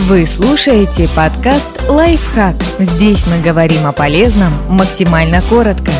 Вы 0.00 0.24
слушаете 0.26 1.08
подкаст 1.16 1.70
«Лайфхак». 1.88 2.54
Здесь 2.78 3.26
мы 3.26 3.40
говорим 3.40 3.86
о 3.86 3.92
полезном 3.92 4.52
максимально 4.68 5.40
коротко. 5.42 5.90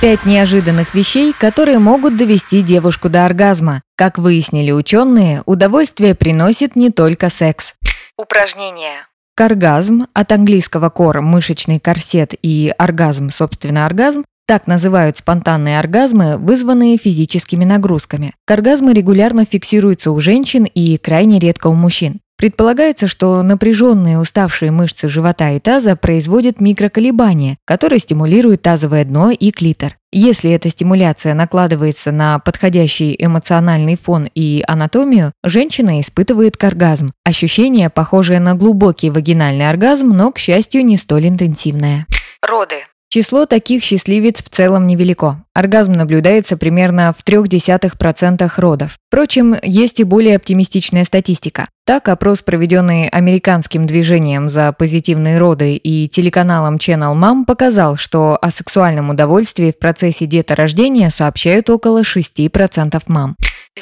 Пять 0.00 0.24
неожиданных 0.26 0.94
вещей, 0.94 1.32
которые 1.32 1.78
могут 1.78 2.16
довести 2.16 2.60
девушку 2.62 3.08
до 3.08 3.24
оргазма. 3.24 3.80
Как 3.96 4.18
выяснили 4.18 4.70
ученые, 4.70 5.42
удовольствие 5.46 6.14
приносит 6.14 6.76
не 6.76 6.90
только 6.90 7.30
секс. 7.30 7.74
Упражнение. 8.16 9.06
Каргазм, 9.34 10.06
от 10.12 10.30
английского 10.32 10.90
кор– 10.90 11.20
мышечный 11.22 11.80
корсет 11.80 12.34
и 12.42 12.72
оргазм, 12.76 13.30
собственно, 13.30 13.86
оргазм, 13.86 14.24
так 14.46 14.66
называют 14.66 15.18
спонтанные 15.18 15.78
оргазмы, 15.78 16.36
вызванные 16.38 16.96
физическими 16.96 17.64
нагрузками. 17.64 18.34
Оргазмы 18.46 18.92
регулярно 18.92 19.44
фиксируются 19.44 20.10
у 20.10 20.20
женщин 20.20 20.64
и 20.64 20.96
крайне 20.96 21.38
редко 21.38 21.68
у 21.68 21.74
мужчин. 21.74 22.20
Предполагается, 22.42 23.06
что 23.06 23.40
напряженные 23.44 24.18
уставшие 24.18 24.72
мышцы 24.72 25.08
живота 25.08 25.52
и 25.52 25.60
таза 25.60 25.94
производят 25.94 26.60
микроколебания, 26.60 27.56
которые 27.64 28.00
стимулируют 28.00 28.62
тазовое 28.62 29.04
дно 29.04 29.30
и 29.30 29.52
клитор. 29.52 29.96
Если 30.10 30.50
эта 30.50 30.68
стимуляция 30.68 31.34
накладывается 31.34 32.10
на 32.10 32.40
подходящий 32.40 33.14
эмоциональный 33.16 33.96
фон 33.96 34.28
и 34.34 34.64
анатомию, 34.66 35.30
женщина 35.44 36.00
испытывает 36.00 36.62
оргазм. 36.64 37.12
Ощущение, 37.22 37.90
похожее 37.90 38.40
на 38.40 38.56
глубокий 38.56 39.10
вагинальный 39.10 39.70
оргазм, 39.70 40.08
но, 40.08 40.32
к 40.32 40.38
счастью, 40.40 40.84
не 40.84 40.96
столь 40.96 41.28
интенсивное. 41.28 42.06
Роды. 42.44 42.86
Число 43.14 43.44
таких 43.44 43.84
счастливец 43.84 44.42
в 44.42 44.48
целом 44.48 44.86
невелико. 44.86 45.44
Оргазм 45.52 45.92
наблюдается 45.92 46.56
примерно 46.56 47.12
в 47.12 47.22
0,3% 47.22 48.50
родов. 48.56 48.96
Впрочем, 49.08 49.54
есть 49.62 50.00
и 50.00 50.04
более 50.04 50.36
оптимистичная 50.36 51.04
статистика. 51.04 51.68
Так, 51.84 52.08
опрос, 52.08 52.40
проведенный 52.40 53.10
американским 53.10 53.86
движением 53.86 54.48
за 54.48 54.72
позитивные 54.72 55.36
роды 55.36 55.76
и 55.76 56.08
телеканалом 56.08 56.76
Channel 56.76 57.14
Mom, 57.14 57.44
показал, 57.44 57.98
что 57.98 58.38
о 58.40 58.50
сексуальном 58.50 59.10
удовольствии 59.10 59.72
в 59.72 59.78
процессе 59.78 60.24
деторождения 60.24 61.10
сообщают 61.10 61.68
около 61.68 62.04
6% 62.04 63.02
мам. 63.08 63.36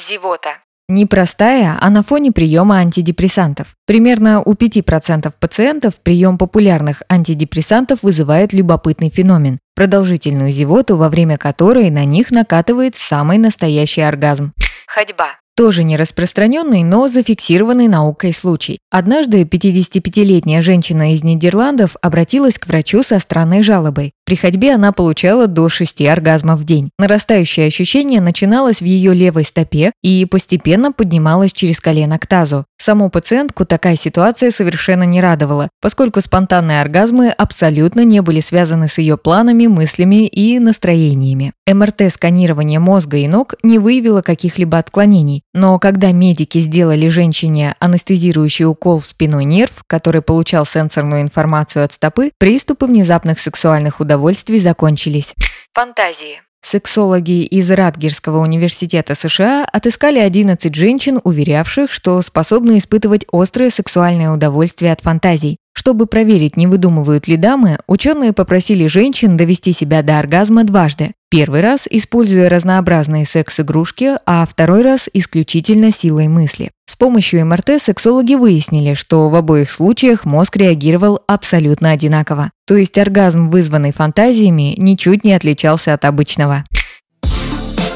Зевота. 0.09 0.57
Непростая, 0.93 1.77
а 1.79 1.89
на 1.89 2.03
фоне 2.03 2.33
приема 2.33 2.79
антидепрессантов. 2.79 3.77
Примерно 3.87 4.41
у 4.43 4.55
5% 4.55 5.31
пациентов 5.39 5.93
прием 6.03 6.37
популярных 6.37 7.01
антидепрессантов 7.07 7.99
вызывает 8.01 8.51
любопытный 8.51 9.09
феномен– 9.09 9.59
продолжительную 9.73 10.51
зевоту, 10.51 10.97
во 10.97 11.07
время 11.07 11.37
которой 11.37 11.89
на 11.91 12.03
них 12.03 12.29
накатывает 12.31 12.97
самый 12.97 13.37
настоящий 13.37 14.01
оргазм. 14.01 14.51
Ходьба 14.85 15.37
тоже 15.61 15.83
не 15.83 15.95
распространенный, 15.95 16.81
но 16.81 17.07
зафиксированный 17.07 17.87
наукой 17.87 18.33
случай. 18.33 18.79
Однажды 18.89 19.43
55-летняя 19.43 20.59
женщина 20.61 21.13
из 21.13 21.23
Нидерландов 21.23 21.95
обратилась 22.01 22.57
к 22.57 22.65
врачу 22.65 23.03
со 23.03 23.19
странной 23.19 23.61
жалобой. 23.61 24.11
При 24.25 24.35
ходьбе 24.35 24.73
она 24.75 24.91
получала 24.91 25.47
до 25.47 25.67
6 25.69 26.01
оргазмов 26.01 26.59
в 26.59 26.63
день. 26.63 26.89
Нарастающее 26.97 27.67
ощущение 27.67 28.21
начиналось 28.21 28.81
в 28.81 28.85
ее 28.85 29.13
левой 29.13 29.43
стопе 29.43 29.91
и 30.01 30.25
постепенно 30.25 30.91
поднималось 30.91 31.51
через 31.51 31.79
колено 31.79 32.17
к 32.17 32.27
тазу. 32.27 32.65
Саму 32.81 33.09
пациентку 33.09 33.65
такая 33.65 33.95
ситуация 33.95 34.49
совершенно 34.49 35.03
не 35.03 35.21
радовала, 35.21 35.69
поскольку 35.81 36.19
спонтанные 36.21 36.81
оргазмы 36.81 37.29
абсолютно 37.29 38.03
не 38.03 38.21
были 38.21 38.39
связаны 38.39 38.87
с 38.87 38.97
ее 38.97 39.17
планами, 39.17 39.67
мыслями 39.67 40.27
и 40.27 40.57
настроениями. 40.57 41.53
МРТ-сканирование 41.71 42.79
мозга 42.79 43.17
и 43.17 43.27
ног 43.27 43.53
не 43.61 43.77
выявило 43.77 44.21
каких-либо 44.21 44.79
отклонений, 44.79 45.43
но 45.53 45.77
когда 45.77 46.11
медики 46.11 46.59
сделали 46.59 47.07
женщине 47.07 47.75
анестезирующий 47.79 48.65
укол 48.65 48.99
в 48.99 49.05
спиной 49.05 49.45
нерв, 49.45 49.83
который 49.87 50.21
получал 50.21 50.65
сенсорную 50.65 51.21
информацию 51.21 51.85
от 51.85 51.93
стопы, 51.93 52.31
приступы 52.39 52.87
внезапных 52.87 53.39
сексуальных 53.39 53.99
удовольствий 54.21 54.59
закончились. 54.59 55.33
Фантазии. 55.73 56.41
Сексологи 56.63 57.43
из 57.43 57.71
Радгерского 57.71 58.37
университета 58.37 59.15
США 59.15 59.65
отыскали 59.65 60.19
11 60.19 60.75
женщин, 60.75 61.19
уверявших, 61.23 61.91
что 61.91 62.21
способны 62.21 62.77
испытывать 62.77 63.25
острое 63.31 63.71
сексуальное 63.71 64.31
удовольствие 64.31 64.93
от 64.93 65.01
фантазий. 65.01 65.57
Чтобы 65.81 66.05
проверить, 66.05 66.57
не 66.57 66.67
выдумывают 66.67 67.27
ли 67.27 67.37
дамы, 67.37 67.79
ученые 67.87 68.33
попросили 68.33 68.85
женщин 68.85 69.35
довести 69.35 69.73
себя 69.73 70.03
до 70.03 70.19
оргазма 70.19 70.63
дважды. 70.63 71.13
Первый 71.31 71.61
раз, 71.61 71.87
используя 71.89 72.49
разнообразные 72.49 73.25
секс-игрушки, 73.25 74.11
а 74.27 74.45
второй 74.45 74.83
раз 74.83 75.09
исключительно 75.11 75.91
силой 75.91 76.27
мысли. 76.27 76.69
С 76.85 76.95
помощью 76.95 77.43
МРТ 77.47 77.81
сексологи 77.81 78.35
выяснили, 78.35 78.93
что 78.93 79.27
в 79.31 79.35
обоих 79.35 79.71
случаях 79.71 80.23
мозг 80.23 80.55
реагировал 80.55 81.21
абсолютно 81.25 81.89
одинаково. 81.89 82.51
То 82.67 82.77
есть 82.77 82.99
оргазм, 82.99 83.49
вызванный 83.49 83.91
фантазиями, 83.91 84.75
ничуть 84.77 85.23
не 85.23 85.33
отличался 85.33 85.95
от 85.95 86.05
обычного. 86.05 86.63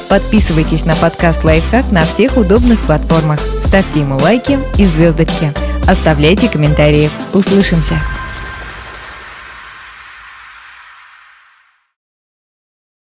Подписывайтесь 0.08 0.84
на 0.84 0.96
подкаст 0.96 1.44
«Лайфхак» 1.44 1.92
на 1.92 2.04
всех 2.04 2.36
удобных 2.36 2.80
платформах. 2.80 3.38
Ставьте 3.64 4.00
ему 4.00 4.16
лайки 4.16 4.58
и 4.76 4.86
звездочки. 4.86 5.65
Оставляйте 5.86 6.48
комментарии. 6.48 7.10
Услышимся! 7.32 8.00